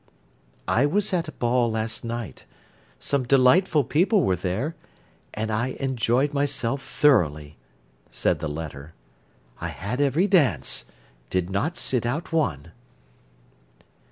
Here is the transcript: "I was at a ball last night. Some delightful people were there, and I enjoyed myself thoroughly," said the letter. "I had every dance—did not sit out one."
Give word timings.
"I 0.67 0.87
was 0.87 1.13
at 1.13 1.27
a 1.27 1.31
ball 1.31 1.69
last 1.69 2.03
night. 2.03 2.45
Some 2.97 3.21
delightful 3.23 3.83
people 3.83 4.23
were 4.23 4.35
there, 4.35 4.75
and 5.31 5.51
I 5.51 5.77
enjoyed 5.79 6.33
myself 6.33 6.81
thoroughly," 6.83 7.57
said 8.09 8.39
the 8.39 8.47
letter. 8.49 8.95
"I 9.59 9.67
had 9.67 10.01
every 10.01 10.25
dance—did 10.25 11.51
not 11.51 11.77
sit 11.77 12.07
out 12.07 12.33
one." 12.33 12.71